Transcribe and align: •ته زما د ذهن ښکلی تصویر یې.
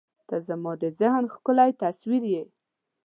•ته 0.27 0.37
زما 0.47 0.71
د 0.81 0.83
ذهن 0.99 1.25
ښکلی 1.33 1.71
تصویر 1.81 2.23
یې. 2.33 2.43